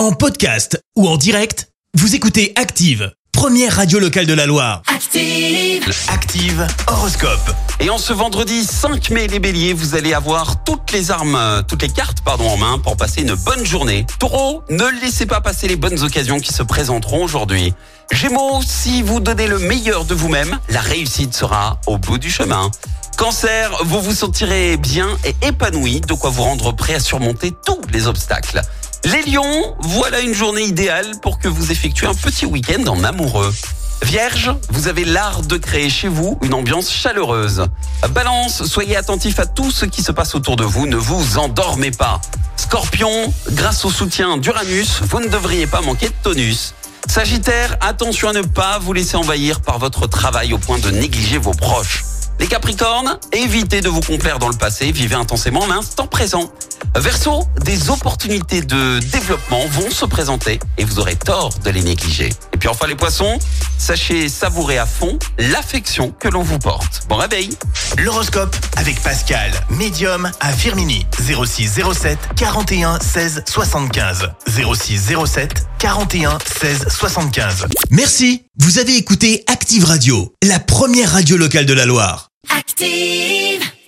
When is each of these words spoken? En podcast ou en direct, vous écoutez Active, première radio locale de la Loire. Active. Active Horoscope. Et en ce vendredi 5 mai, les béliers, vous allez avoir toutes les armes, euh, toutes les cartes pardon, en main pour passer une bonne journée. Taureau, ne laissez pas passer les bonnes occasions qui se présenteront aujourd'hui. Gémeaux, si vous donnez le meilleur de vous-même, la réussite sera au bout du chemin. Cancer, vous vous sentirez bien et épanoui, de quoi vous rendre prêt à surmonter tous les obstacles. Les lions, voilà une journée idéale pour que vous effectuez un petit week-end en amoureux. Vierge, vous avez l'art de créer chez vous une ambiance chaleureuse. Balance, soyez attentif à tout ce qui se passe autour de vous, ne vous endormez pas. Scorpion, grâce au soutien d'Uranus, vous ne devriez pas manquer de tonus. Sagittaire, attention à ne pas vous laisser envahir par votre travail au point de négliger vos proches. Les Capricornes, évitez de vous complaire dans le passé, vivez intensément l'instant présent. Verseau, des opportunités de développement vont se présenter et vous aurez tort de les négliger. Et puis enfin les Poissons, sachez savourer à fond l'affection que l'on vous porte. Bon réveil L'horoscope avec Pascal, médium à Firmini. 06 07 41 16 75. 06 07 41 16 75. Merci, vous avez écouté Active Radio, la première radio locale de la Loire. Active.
En 0.00 0.12
podcast 0.12 0.82
ou 0.96 1.06
en 1.06 1.18
direct, 1.18 1.68
vous 1.92 2.14
écoutez 2.14 2.54
Active, 2.56 3.12
première 3.32 3.76
radio 3.76 3.98
locale 3.98 4.24
de 4.24 4.32
la 4.32 4.46
Loire. 4.46 4.80
Active. 4.86 5.94
Active 6.08 6.66
Horoscope. 6.86 7.54
Et 7.80 7.90
en 7.90 7.98
ce 7.98 8.14
vendredi 8.14 8.64
5 8.64 9.10
mai, 9.10 9.26
les 9.26 9.40
béliers, 9.40 9.74
vous 9.74 9.94
allez 9.94 10.14
avoir 10.14 10.64
toutes 10.64 10.90
les 10.92 11.10
armes, 11.10 11.34
euh, 11.34 11.60
toutes 11.60 11.82
les 11.82 11.90
cartes 11.90 12.22
pardon, 12.24 12.48
en 12.48 12.56
main 12.56 12.78
pour 12.78 12.96
passer 12.96 13.20
une 13.20 13.34
bonne 13.34 13.66
journée. 13.66 14.06
Taureau, 14.18 14.62
ne 14.70 14.86
laissez 15.02 15.26
pas 15.26 15.42
passer 15.42 15.68
les 15.68 15.76
bonnes 15.76 16.02
occasions 16.02 16.40
qui 16.40 16.54
se 16.54 16.62
présenteront 16.62 17.22
aujourd'hui. 17.22 17.74
Gémeaux, 18.10 18.62
si 18.66 19.02
vous 19.02 19.20
donnez 19.20 19.48
le 19.48 19.58
meilleur 19.58 20.06
de 20.06 20.14
vous-même, 20.14 20.58
la 20.70 20.80
réussite 20.80 21.34
sera 21.34 21.78
au 21.86 21.98
bout 21.98 22.16
du 22.16 22.30
chemin. 22.30 22.70
Cancer, 23.18 23.70
vous 23.84 24.00
vous 24.00 24.14
sentirez 24.14 24.78
bien 24.78 25.08
et 25.26 25.34
épanoui, 25.46 26.00
de 26.00 26.14
quoi 26.14 26.30
vous 26.30 26.42
rendre 26.42 26.72
prêt 26.72 26.94
à 26.94 27.00
surmonter 27.00 27.52
tous 27.66 27.82
les 27.92 28.06
obstacles. 28.06 28.62
Les 29.04 29.22
lions, 29.22 29.76
voilà 29.80 30.20
une 30.20 30.34
journée 30.34 30.62
idéale 30.62 31.12
pour 31.22 31.38
que 31.38 31.48
vous 31.48 31.72
effectuez 31.72 32.06
un 32.06 32.14
petit 32.14 32.44
week-end 32.44 32.86
en 32.86 33.02
amoureux. 33.02 33.52
Vierge, 34.02 34.54
vous 34.70 34.88
avez 34.88 35.04
l'art 35.04 35.42
de 35.42 35.56
créer 35.56 35.88
chez 35.88 36.08
vous 36.08 36.38
une 36.42 36.52
ambiance 36.52 36.90
chaleureuse. 36.90 37.66
Balance, 38.10 38.64
soyez 38.64 38.96
attentif 38.96 39.38
à 39.38 39.46
tout 39.46 39.70
ce 39.70 39.86
qui 39.86 40.02
se 40.02 40.12
passe 40.12 40.34
autour 40.34 40.56
de 40.56 40.64
vous, 40.64 40.86
ne 40.86 40.96
vous 40.96 41.38
endormez 41.38 41.90
pas. 41.90 42.20
Scorpion, 42.56 43.32
grâce 43.52 43.84
au 43.86 43.90
soutien 43.90 44.36
d'Uranus, 44.36 45.00
vous 45.02 45.20
ne 45.20 45.28
devriez 45.28 45.66
pas 45.66 45.80
manquer 45.80 46.08
de 46.08 46.14
tonus. 46.22 46.74
Sagittaire, 47.08 47.76
attention 47.80 48.28
à 48.28 48.32
ne 48.32 48.42
pas 48.42 48.78
vous 48.78 48.92
laisser 48.92 49.16
envahir 49.16 49.62
par 49.62 49.78
votre 49.78 50.06
travail 50.06 50.52
au 50.52 50.58
point 50.58 50.78
de 50.78 50.90
négliger 50.90 51.38
vos 51.38 51.54
proches. 51.54 52.04
Les 52.40 52.46
Capricornes, 52.46 53.18
évitez 53.32 53.82
de 53.82 53.90
vous 53.90 54.00
complaire 54.00 54.38
dans 54.38 54.48
le 54.48 54.56
passé, 54.56 54.90
vivez 54.92 55.14
intensément 55.14 55.66
l'instant 55.66 56.06
présent. 56.06 56.50
Verseau, 56.96 57.44
des 57.64 57.90
opportunités 57.90 58.62
de 58.62 58.98
développement 58.98 59.66
vont 59.66 59.90
se 59.90 60.06
présenter 60.06 60.58
et 60.78 60.84
vous 60.84 60.98
aurez 60.98 61.16
tort 61.16 61.50
de 61.62 61.68
les 61.70 61.82
négliger. 61.82 62.30
Et 62.54 62.56
puis 62.56 62.68
enfin 62.70 62.86
les 62.86 62.94
Poissons, 62.94 63.38
sachez 63.76 64.30
savourer 64.30 64.78
à 64.78 64.86
fond 64.86 65.18
l'affection 65.38 66.12
que 66.18 66.28
l'on 66.28 66.42
vous 66.42 66.58
porte. 66.58 67.02
Bon 67.10 67.16
réveil 67.16 67.50
L'horoscope 67.98 68.56
avec 68.76 69.02
Pascal, 69.02 69.52
médium 69.68 70.32
à 70.40 70.52
Firmini. 70.52 71.06
06 71.18 71.80
07 71.92 72.18
41 72.36 73.00
16 73.00 73.44
75. 73.46 74.30
06 74.48 75.12
07 75.26 75.66
41 75.78 76.38
16 76.58 76.86
75. 76.88 77.66
Merci, 77.90 78.46
vous 78.58 78.78
avez 78.78 78.96
écouté 78.96 79.44
Active 79.46 79.84
Radio, 79.84 80.32
la 80.42 80.58
première 80.58 81.12
radio 81.12 81.36
locale 81.36 81.66
de 81.66 81.74
la 81.74 81.84
Loire. 81.84 82.29
Active. 82.48 83.70